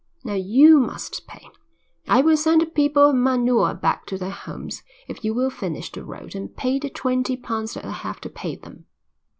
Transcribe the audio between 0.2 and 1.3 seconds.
Now you must